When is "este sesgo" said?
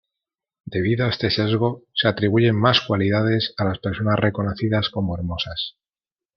1.09-1.83